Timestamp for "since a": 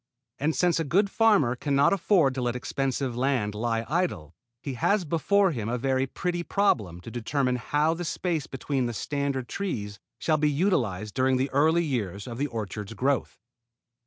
0.55-0.83